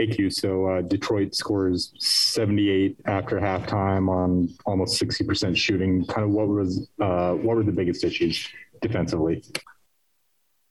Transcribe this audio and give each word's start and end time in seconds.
AQ. 0.00 0.32
So 0.32 0.66
uh, 0.66 0.82
Detroit 0.82 1.34
scores 1.34 1.92
78 1.98 2.98
after 3.04 3.38
halftime 3.38 4.08
on 4.08 4.48
almost 4.64 5.00
60% 5.00 5.56
shooting. 5.56 6.04
Kind 6.06 6.24
of 6.24 6.30
what 6.30 6.48
was 6.48 6.88
uh, 7.00 7.34
what 7.34 7.56
were 7.56 7.62
the 7.62 7.72
biggest 7.72 8.02
issues 8.04 8.48
defensively? 8.80 9.44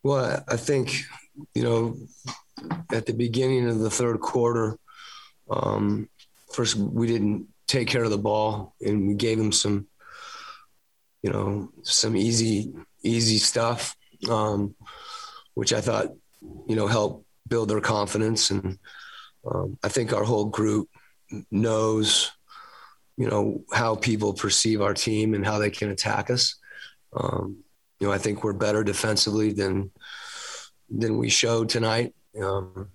Well, 0.03 0.43
I 0.47 0.57
think 0.57 1.03
you 1.53 1.63
know 1.63 1.97
at 2.91 3.05
the 3.05 3.13
beginning 3.13 3.69
of 3.69 3.79
the 3.79 3.89
third 3.89 4.19
quarter, 4.19 4.77
um, 5.49 6.09
first 6.51 6.75
we 6.75 7.07
didn't 7.07 7.47
take 7.67 7.87
care 7.87 8.03
of 8.03 8.09
the 8.09 8.17
ball 8.17 8.73
and 8.81 9.07
we 9.07 9.13
gave 9.13 9.37
them 9.37 9.51
some 9.51 9.87
you 11.21 11.31
know 11.31 11.69
some 11.83 12.15
easy 12.15 12.73
easy 13.03 13.37
stuff, 13.37 13.95
um, 14.29 14.75
which 15.53 15.73
I 15.73 15.81
thought 15.81 16.07
you 16.67 16.75
know 16.75 16.87
helped 16.87 17.25
build 17.47 17.69
their 17.69 17.81
confidence 17.81 18.51
and 18.51 18.77
um, 19.45 19.77
I 19.83 19.89
think 19.89 20.13
our 20.13 20.23
whole 20.23 20.45
group 20.45 20.89
knows, 21.51 22.31
you 23.17 23.29
know, 23.29 23.63
how 23.71 23.95
people 23.95 24.33
perceive 24.33 24.81
our 24.81 24.93
team 24.93 25.33
and 25.33 25.45
how 25.45 25.59
they 25.59 25.69
can 25.69 25.91
attack 25.91 26.29
us. 26.29 26.55
Um, 27.13 27.63
you 27.99 28.07
know, 28.07 28.13
I 28.13 28.17
think 28.17 28.43
we're 28.43 28.53
better 28.53 28.83
defensively 28.83 29.51
than 29.51 29.91
than 30.89 31.17
we 31.17 31.29
showed 31.29 31.69
tonight. 31.69 32.13
Um, 32.41 32.89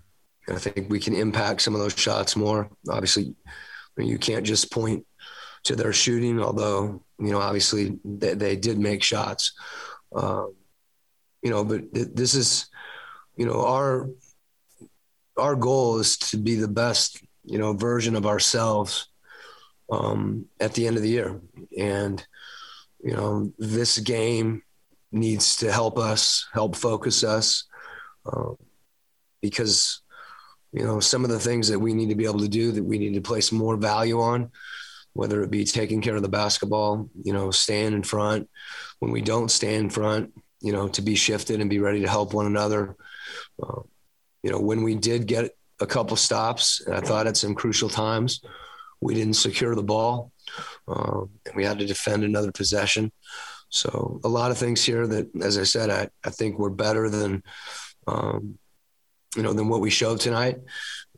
I 0.48 0.58
think 0.58 0.90
we 0.90 0.98
can 0.98 1.14
impact 1.14 1.62
some 1.62 1.74
of 1.74 1.80
those 1.80 1.96
shots 1.96 2.36
more. 2.36 2.68
Obviously, 2.88 3.34
you 3.96 4.18
can't 4.18 4.44
just 4.44 4.72
point 4.72 5.06
to 5.64 5.76
their 5.76 5.92
shooting, 5.92 6.40
although 6.40 7.04
you 7.18 7.30
know, 7.30 7.40
obviously 7.40 7.98
they, 8.04 8.34
they 8.34 8.56
did 8.56 8.78
make 8.78 9.02
shots. 9.02 9.52
Um, 10.14 10.54
you 11.42 11.50
know, 11.50 11.64
but 11.64 11.92
th- 11.94 12.08
this 12.14 12.34
is, 12.34 12.66
you 13.36 13.46
know, 13.46 13.64
our 13.66 14.08
our 15.36 15.56
goal 15.56 15.98
is 15.98 16.16
to 16.16 16.36
be 16.36 16.54
the 16.54 16.68
best, 16.68 17.22
you 17.44 17.58
know, 17.58 17.72
version 17.72 18.16
of 18.16 18.26
ourselves 18.26 19.08
um, 19.90 20.46
at 20.60 20.74
the 20.74 20.86
end 20.86 20.96
of 20.96 21.02
the 21.02 21.08
year. 21.08 21.40
And, 21.78 22.24
you 23.02 23.12
know, 23.12 23.52
this 23.58 23.98
game 23.98 24.62
needs 25.12 25.56
to 25.56 25.70
help 25.70 25.98
us, 25.98 26.46
help 26.52 26.76
focus 26.76 27.22
us, 27.22 27.64
um, 28.26 28.56
because, 29.42 30.00
you 30.72 30.84
know, 30.84 31.00
some 31.00 31.24
of 31.24 31.30
the 31.30 31.38
things 31.38 31.68
that 31.68 31.78
we 31.78 31.94
need 31.94 32.08
to 32.08 32.14
be 32.14 32.24
able 32.24 32.40
to 32.40 32.48
do 32.48 32.72
that 32.72 32.82
we 32.82 32.98
need 32.98 33.14
to 33.14 33.20
place 33.20 33.52
more 33.52 33.76
value 33.76 34.20
on, 34.20 34.50
whether 35.12 35.42
it 35.42 35.50
be 35.50 35.64
taking 35.64 36.00
care 36.00 36.16
of 36.16 36.22
the 36.22 36.28
basketball, 36.28 37.08
you 37.22 37.32
know, 37.32 37.50
staying 37.50 37.92
in 37.92 38.02
front. 38.02 38.48
When 39.00 39.12
we 39.12 39.20
don't 39.20 39.50
stay 39.50 39.74
in 39.74 39.90
front, 39.90 40.32
you 40.60 40.72
know, 40.72 40.88
to 40.88 41.02
be 41.02 41.14
shifted 41.14 41.60
and 41.60 41.68
be 41.68 41.78
ready 41.78 42.00
to 42.00 42.08
help 42.08 42.32
one 42.32 42.46
another. 42.46 42.96
Uh, 43.62 43.82
you 44.44 44.50
know, 44.50 44.60
when 44.60 44.82
we 44.82 44.94
did 44.94 45.26
get 45.26 45.56
a 45.80 45.86
couple 45.86 46.16
stops, 46.16 46.82
and 46.86 46.94
I 46.94 47.00
thought 47.00 47.26
at 47.26 47.38
some 47.38 47.54
crucial 47.54 47.88
times, 47.88 48.42
we 49.00 49.14
didn't 49.14 49.34
secure 49.34 49.74
the 49.74 49.82
ball, 49.82 50.32
um, 50.86 51.30
and 51.46 51.56
we 51.56 51.64
had 51.64 51.78
to 51.78 51.86
defend 51.86 52.24
another 52.24 52.52
possession. 52.52 53.10
So 53.70 54.20
a 54.22 54.28
lot 54.28 54.50
of 54.50 54.58
things 54.58 54.84
here 54.84 55.06
that, 55.06 55.34
as 55.42 55.56
I 55.56 55.62
said, 55.64 55.88
I, 55.88 56.10
I 56.22 56.30
think 56.30 56.58
we're 56.58 56.68
better 56.68 57.08
than, 57.08 57.42
um, 58.06 58.58
you 59.34 59.42
know, 59.42 59.54
than 59.54 59.68
what 59.68 59.80
we 59.80 59.88
showed 59.88 60.20
tonight, 60.20 60.58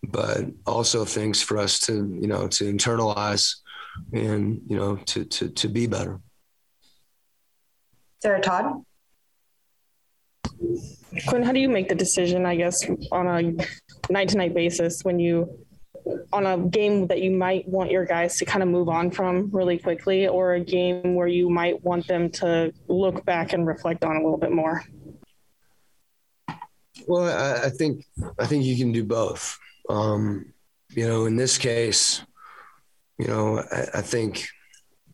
but 0.05 0.45
also 0.65 1.05
things 1.05 1.43
for 1.43 1.59
us 1.59 1.81
to, 1.81 1.93
you 1.93 2.29
know, 2.29 2.47
to 2.47 2.73
internalize 2.73 3.57
and, 4.13 4.63
you 4.69 4.77
know, 4.77 4.97
to, 4.97 5.25
to, 5.25 5.49
to 5.49 5.69
be 5.69 5.89
better. 5.89 6.21
Sarah 8.23 8.41
Todd. 8.41 8.85
Quin, 11.27 11.43
how 11.43 11.53
do 11.53 11.61
you 11.61 11.69
make 11.69 11.89
the 11.89 11.95
decision, 11.95 12.47
I 12.47 12.57
guess, 12.57 12.89
on 13.13 13.27
a 13.27 14.13
night 14.13 14.29
to 14.31 14.37
night 14.37 14.55
basis 14.55 15.03
when 15.03 15.19
you, 15.19 15.59
on 16.33 16.47
a 16.47 16.59
game 16.59 17.07
that 17.09 17.21
you 17.21 17.31
might 17.31 17.69
want 17.69 17.91
your 17.91 18.05
guys 18.05 18.37
to 18.39 18.45
kind 18.45 18.63
of 18.63 18.69
move 18.69 18.89
on 18.89 19.11
from 19.11 19.51
really 19.53 19.79
quickly, 19.79 20.29
or 20.29 20.55
a 20.55 20.61
game 20.61 21.15
where 21.15 21.27
you 21.29 21.49
might 21.49 21.83
want 21.83 22.07
them 22.07 22.31
to 22.31 22.73
look 22.89 23.25
back 23.25 23.53
and 23.53 23.67
reflect 23.67 24.05
on 24.05 24.17
a 24.17 24.23
little 24.23 24.39
bit 24.39 24.53
more? 24.53 24.85
Well, 27.07 27.25
I, 27.25 27.67
I 27.67 27.71
think 27.71 28.05
I 28.39 28.47
think 28.47 28.65
you 28.65 28.77
can 28.77 28.93
do 28.93 29.05
both. 29.05 29.59
Um, 29.89 30.53
you 30.91 31.07
know, 31.07 31.27
in 31.27 31.37
this 31.37 31.59
case, 31.59 32.23
you 33.19 33.27
know, 33.27 33.59
I, 33.59 33.99
I, 33.99 34.03
think 34.03 34.47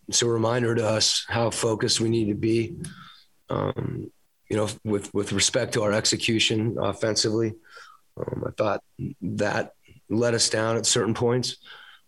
it's 0.09 0.23
a 0.23 0.27
reminder 0.27 0.75
to 0.75 0.87
us 0.87 1.25
how 1.29 1.51
focused 1.51 2.01
we 2.01 2.09
need 2.09 2.29
to 2.29 2.35
be. 2.35 2.77
Um, 3.51 4.11
you 4.53 4.59
know, 4.59 4.69
with 4.85 5.13
with 5.15 5.33
respect 5.33 5.73
to 5.73 5.83
our 5.83 5.93
execution 5.93 6.77
offensively. 6.79 7.55
Um, 8.19 8.45
I 8.47 8.51
thought 8.51 8.85
that 9.23 9.73
let 10.11 10.35
us 10.35 10.51
down 10.51 10.77
at 10.77 10.85
certain 10.85 11.15
points, 11.15 11.57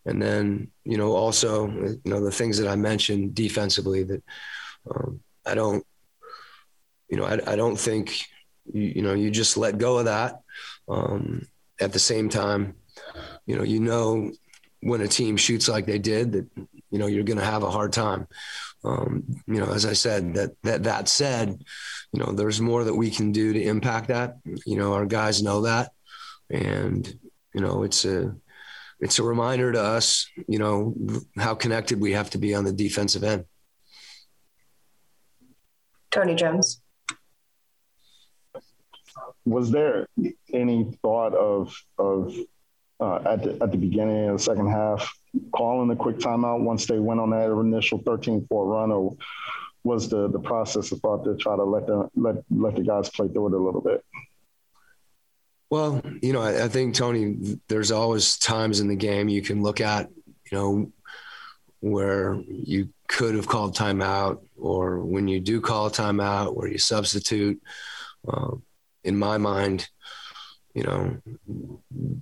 and 0.05 0.21
then 0.21 0.71
you 0.85 0.99
know 0.99 1.13
also 1.13 1.71
you 1.71 2.01
know 2.05 2.23
the 2.23 2.31
things 2.31 2.59
that 2.59 2.69
I 2.69 2.77
mentioned 2.77 3.35
defensively 3.35 4.03
that 4.03 4.23
um, 4.91 5.21
I 5.47 5.55
don't 5.55 5.87
you 7.09 7.17
know 7.17 7.25
I, 7.25 7.41
I 7.53 7.57
don't 7.57 7.81
think 7.81 8.27
you, 8.71 8.93
you, 8.97 9.03
know 9.03 9.15
you 9.15 9.31
just 9.31 9.57
let 9.57 9.79
go 9.79 9.97
of 9.97 10.05
that. 10.05 10.43
Um, 10.87 11.49
at 11.81 11.95
the 11.95 11.99
same 11.99 12.29
time, 12.29 12.75
you 13.47 13.57
know 13.57 13.63
you 13.63 13.81
know 13.81 14.33
when 14.83 15.01
a 15.01 15.09
team 15.09 15.39
shoots 15.39 15.67
like 15.67 15.87
they 15.87 15.99
did 15.99 16.33
that 16.33 16.47
you 16.95 17.01
know 17.01 17.09
you're 17.09 17.25
going 17.25 17.41
to 17.41 17.45
have 17.45 17.65
a 17.65 17.71
hard 17.73 17.93
time. 17.93 18.29
Um, 18.85 19.25
you 19.49 19.59
know, 19.59 19.73
as 19.73 19.85
I 19.85 19.95
said, 19.95 20.35
that 20.35 20.51
that 20.63 20.85
that 20.85 21.09
said, 21.09 21.61
you 22.13 22.21
know, 22.21 22.31
there's 22.31 22.61
more 22.61 22.85
that 22.85 22.95
we 22.95 23.11
can 23.11 23.33
do 23.33 23.53
to 23.53 23.61
impact 23.61 24.09
that. 24.09 24.37
You 24.65 24.79
know, 24.79 24.93
our 24.93 25.05
guys 25.05 25.43
know 25.43 25.63
that, 25.63 25.91
and 26.51 27.05
you 27.53 27.61
know, 27.61 27.83
it's 27.83 28.05
a 28.05 28.37
it's 29.01 29.19
a 29.19 29.25
reminder 29.25 29.73
to 29.73 29.83
us, 29.83 30.31
you 30.47 30.61
know, 30.61 30.95
how 31.37 31.57
connected 31.57 32.01
we 32.01 32.13
have 32.13 32.31
to 32.31 32.39
be 32.39 32.55
on 32.55 32.63
the 32.63 32.73
defensive 32.73 33.25
end. 33.25 33.45
Tony 36.13 36.37
Jones. 36.37 36.81
Was 39.45 39.73
there 39.73 40.07
any 40.53 40.97
thought 41.03 41.35
of 41.35 41.77
of 41.99 42.33
uh, 43.01 43.17
at 43.27 43.43
the 43.43 43.59
at 43.61 43.73
the 43.73 43.79
beginning 43.79 44.29
of 44.29 44.37
the 44.37 44.45
second 44.45 44.71
half 44.71 45.13
calling 45.53 45.91
a 45.91 45.97
quick 45.97 46.19
timeout 46.19 46.61
once 46.61 46.87
they 46.87 46.99
went 46.99 47.21
on 47.21 47.31
that 47.31 47.51
initial 47.51 48.01
13-4 48.03 48.47
run, 48.51 48.93
or 48.93 49.17
was 49.83 50.09
the 50.09 50.29
the 50.29 50.39
process 50.39 50.93
of 50.93 51.01
thought 51.01 51.25
to 51.25 51.37
try 51.37 51.55
to 51.55 51.65
let 51.65 51.87
the 51.87 52.09
let 52.17 52.37
let 52.51 52.75
the 52.75 52.83
guys 52.83 53.11
play 53.11 53.29
through 53.29 53.49
it 53.49 53.53
a 53.53 53.59
little 53.59 53.83
bit? 53.83 54.03
Well, 55.71 56.03
you 56.23 56.33
know, 56.33 56.41
I, 56.41 56.65
I 56.65 56.69
think 56.69 56.95
Tony, 56.95 57.59
there's 57.69 57.91
always 57.91 58.39
times 58.39 58.81
in 58.81 58.89
the 58.89 58.97
game 58.97 59.29
you 59.29 59.43
can 59.43 59.63
look 59.63 59.81
at, 59.81 60.09
you 60.51 60.57
know, 60.57 60.93
where 61.81 62.41
you 62.47 62.91
could 63.09 63.35
have 63.35 63.49
called 63.49 63.77
timeout, 63.77 64.41
or 64.57 65.01
when 65.01 65.27
you 65.29 65.41
do 65.41 65.61
call 65.61 65.87
a 65.87 65.91
timeout, 65.91 66.55
where 66.55 66.69
you 66.69 66.79
substitute. 66.79 67.61
Um, 68.27 68.63
in 69.03 69.19
my 69.19 69.37
mind, 69.37 69.89
you 70.75 70.83
know, 70.85 71.17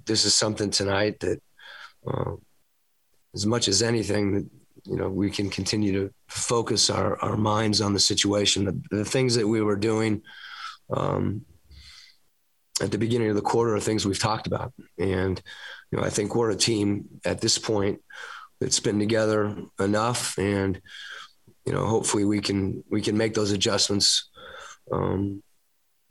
this 0.04 0.24
is 0.24 0.34
something 0.34 0.70
tonight 0.70 1.20
that, 1.20 1.40
uh, 2.06 2.32
as 3.34 3.46
much 3.46 3.68
as 3.68 3.82
anything, 3.82 4.34
that 4.34 4.46
you 4.84 4.96
know 4.96 5.08
we 5.08 5.30
can 5.30 5.50
continue 5.50 5.92
to 5.92 6.14
focus 6.28 6.90
our 6.90 7.18
our 7.20 7.36
minds 7.36 7.80
on 7.80 7.92
the 7.92 8.00
situation, 8.00 8.64
the, 8.64 8.96
the 8.96 9.04
things 9.04 9.34
that 9.34 9.46
we 9.46 9.60
were 9.60 9.76
doing. 9.76 10.22
Um, 10.90 11.44
at 12.80 12.90
the 12.90 12.98
beginning 12.98 13.28
of 13.28 13.36
the 13.36 13.42
quarter 13.42 13.76
are 13.76 13.80
things 13.80 14.04
we've 14.04 14.18
talked 14.18 14.46
about, 14.46 14.72
and 14.98 15.40
you 15.90 15.98
know 15.98 16.04
I 16.04 16.10
think 16.10 16.34
we're 16.34 16.50
a 16.50 16.56
team 16.56 17.20
at 17.24 17.40
this 17.40 17.58
point 17.58 18.00
that's 18.60 18.80
been 18.80 18.98
together 18.98 19.56
enough, 19.78 20.38
and 20.38 20.80
you 21.66 21.72
know 21.72 21.86
hopefully 21.86 22.24
we 22.24 22.40
can 22.40 22.82
we 22.90 23.00
can 23.00 23.16
make 23.16 23.34
those 23.34 23.52
adjustments 23.52 24.30
um, 24.90 25.42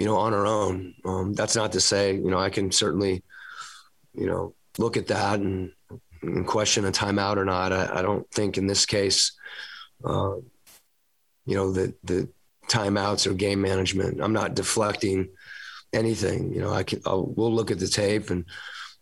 you 0.01 0.07
know, 0.07 0.17
on 0.17 0.33
our 0.33 0.47
own. 0.47 0.95
Um, 1.05 1.33
that's 1.33 1.55
not 1.55 1.73
to 1.73 1.79
say, 1.79 2.15
you 2.15 2.31
know, 2.31 2.39
I 2.39 2.49
can 2.49 2.71
certainly, 2.71 3.23
you 4.15 4.25
know, 4.25 4.55
look 4.79 4.97
at 4.97 5.05
that 5.07 5.39
and, 5.39 5.71
and 5.91 6.01
question 6.45 6.85
a 6.85 6.91
timeout 6.91 7.37
or 7.37 7.45
not. 7.45 7.71
I, 7.73 7.99
I 7.99 8.01
don't 8.01 8.29
think 8.31 8.57
in 8.57 8.67
this 8.67 8.85
case, 8.85 9.33
uh, 10.03 10.35
you 11.45 11.55
know, 11.55 11.71
that 11.71 11.95
the 12.03 12.29
timeouts 12.67 13.27
or 13.29 13.33
game 13.33 13.61
management. 13.61 14.21
I'm 14.21 14.33
not 14.33 14.55
deflecting 14.55 15.29
anything. 15.93 16.53
You 16.53 16.61
know, 16.61 16.73
I 16.73 16.83
can. 16.83 17.01
I'll, 17.05 17.25
we'll 17.25 17.53
look 17.53 17.71
at 17.71 17.79
the 17.79 17.87
tape 17.87 18.29
and. 18.29 18.45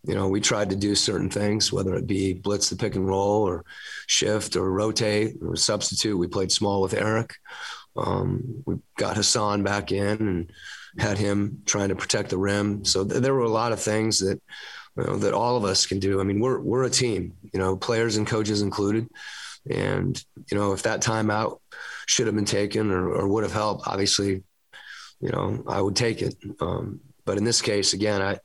You 0.04 0.16
know, 0.16 0.30
we 0.30 0.39
tried 0.39 0.69
to 0.69 0.77
do 0.77 0.95
certain 0.95 1.30
things, 1.30 1.74
whether 1.74 1.94
it 1.95 2.07
be 2.07 2.31
blitz 2.31 2.69
the 2.69 2.77
pick 2.77 2.95
and 2.95 3.06
roll 3.06 3.44
or 3.44 3.66
shift 4.07 4.56
or 4.56 4.71
rotate 4.71 5.36
or 5.42 5.57
substitute. 5.57 6.18
We 6.18 6.27
played 6.27 6.54
small 6.54 6.81
with 6.81 6.94
Eric. 6.94 7.36
Um, 7.98 8.63
we 8.66 8.77
got 8.98 9.18
Hassan 9.18 9.62
back 9.63 9.92
in 9.92 10.18
and 10.18 10.51
had 10.98 11.18
him 11.18 11.63
trying 11.66 11.89
to 11.89 11.95
protect 11.95 12.30
the 12.30 12.38
rim. 12.38 12.86
So 12.86 13.04
th- 13.04 13.21
there 13.21 13.33
were 13.33 13.42
a 13.42 13.50
lot 13.50 13.74
of 13.74 13.81
things 13.81 14.19
that 14.19 14.42
you 15.00 15.06
know, 15.06 15.18
that 15.18 15.34
all 15.34 15.56
of 15.56 15.63
us 15.63 15.86
can 15.86 16.00
do. 16.00 16.19
I 16.19 16.24
mean, 16.24 16.40
we're 16.40 16.60
we're 16.60 16.84
a 16.84 16.90
team, 16.90 17.34
you 17.54 17.60
know, 17.60 17.78
players 17.78 18.18
and 18.18 18.28
coaches 18.28 18.62
included. 18.62 19.07
And 19.69 20.22
you 20.51 20.57
know, 20.57 20.74
if 20.74 20.84
that 20.84 21.01
timeout 21.01 21.60
should 22.06 22.28
have 22.28 22.36
been 22.36 22.46
taken 22.46 22.92
or, 22.92 23.10
or 23.10 23.28
would 23.28 23.44
have 23.44 23.54
helped, 23.54 23.88
obviously, 23.88 24.44
you 25.22 25.30
know, 25.30 25.63
I 25.68 25.81
would 25.81 25.96
take 25.96 26.22
it. 26.22 26.36
Um, 26.60 27.00
but 27.25 27.38
in 27.38 27.44
this 27.44 27.62
case, 27.62 27.94
again, 27.94 28.22
I 28.22 28.40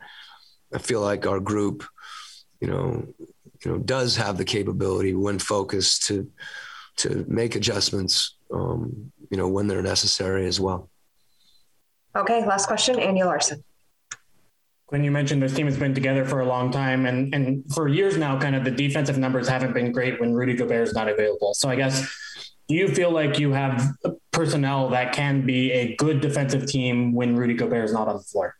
I 0.72 0.78
feel 0.78 1.00
like 1.00 1.26
our 1.26 1.40
group, 1.40 1.84
you 2.60 2.68
know, 2.68 3.06
you 3.64 3.70
know, 3.70 3.78
does 3.78 4.16
have 4.16 4.36
the 4.36 4.44
capability 4.44 5.14
when 5.14 5.38
focused 5.38 6.04
to 6.06 6.30
to 6.96 7.24
make 7.26 7.56
adjustments, 7.56 8.36
um, 8.52 9.12
you 9.30 9.36
know, 9.36 9.48
when 9.48 9.66
they're 9.66 9.82
necessary 9.82 10.46
as 10.46 10.60
well. 10.60 10.88
Okay, 12.14 12.46
last 12.46 12.66
question, 12.66 13.00
Andy 13.00 13.24
Larsen. 13.24 13.64
When 14.94 15.02
you 15.02 15.10
mentioned 15.10 15.42
this 15.42 15.52
team 15.52 15.66
has 15.66 15.76
been 15.76 15.92
together 15.92 16.24
for 16.24 16.38
a 16.38 16.46
long 16.46 16.70
time 16.70 17.04
and 17.04 17.34
and 17.34 17.64
for 17.74 17.88
years 17.88 18.16
now, 18.16 18.38
kind 18.38 18.54
of 18.54 18.62
the 18.62 18.70
defensive 18.70 19.18
numbers 19.18 19.48
haven't 19.48 19.72
been 19.72 19.90
great 19.90 20.20
when 20.20 20.32
Rudy 20.32 20.54
Gobert 20.54 20.86
is 20.86 20.94
not 20.94 21.08
available. 21.08 21.52
So 21.52 21.68
I 21.68 21.74
guess 21.74 21.96
do 22.68 22.76
you 22.76 22.86
feel 22.86 23.10
like 23.10 23.40
you 23.40 23.50
have 23.50 23.90
personnel 24.30 24.90
that 24.90 25.12
can 25.12 25.44
be 25.44 25.72
a 25.72 25.96
good 25.96 26.20
defensive 26.20 26.68
team 26.68 27.12
when 27.12 27.34
Rudy 27.34 27.54
Gobert 27.54 27.86
is 27.86 27.92
not 27.92 28.06
on 28.06 28.18
the 28.18 28.22
floor? 28.22 28.54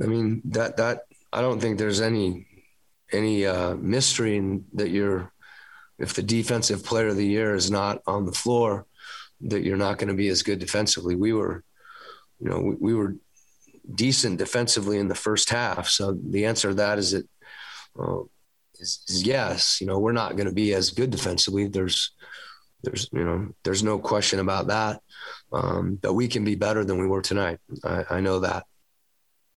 I 0.00 0.06
mean 0.06 0.42
that 0.44 0.76
that 0.76 1.06
I 1.32 1.40
don't 1.40 1.58
think 1.58 1.76
there's 1.76 2.00
any 2.00 2.46
any 3.10 3.44
uh, 3.44 3.74
mystery 3.74 4.36
in 4.36 4.64
that 4.74 4.90
you're 4.90 5.32
if 5.98 6.14
the 6.14 6.22
defensive 6.22 6.84
player 6.84 7.08
of 7.08 7.16
the 7.16 7.26
year 7.26 7.56
is 7.56 7.68
not 7.68 8.00
on 8.06 8.26
the 8.26 8.38
floor 8.44 8.86
that 9.40 9.64
you're 9.64 9.76
not 9.76 9.98
going 9.98 10.14
to 10.14 10.14
be 10.14 10.28
as 10.28 10.44
good 10.44 10.60
defensively. 10.60 11.16
We 11.16 11.32
were, 11.32 11.64
you 12.38 12.48
know, 12.48 12.60
we, 12.60 12.74
we, 12.76 12.94
were 12.94 13.16
decent 13.94 14.38
defensively 14.38 14.98
in 14.98 15.08
the 15.08 15.14
first 15.14 15.50
half. 15.50 15.88
So 15.88 16.12
the 16.12 16.46
answer 16.46 16.68
to 16.68 16.74
that 16.74 16.98
is 16.98 17.12
that 17.12 17.26
uh, 17.98 18.22
is, 18.78 19.04
is 19.08 19.22
yes. 19.26 19.80
You 19.80 19.86
know, 19.86 19.98
we're 19.98 20.12
not 20.12 20.36
going 20.36 20.48
to 20.48 20.54
be 20.54 20.74
as 20.74 20.90
good 20.90 21.10
defensively. 21.10 21.68
There's 21.68 22.12
there's 22.82 23.08
you 23.12 23.24
know 23.24 23.48
there's 23.64 23.82
no 23.82 23.98
question 23.98 24.40
about 24.40 24.68
that. 24.68 25.00
Um, 25.52 25.98
but 26.00 26.14
we 26.14 26.28
can 26.28 26.44
be 26.44 26.54
better 26.54 26.84
than 26.84 26.98
we 26.98 27.06
were 27.06 27.22
tonight. 27.22 27.58
I, 27.84 28.04
I 28.10 28.20
know 28.20 28.40
that. 28.40 28.64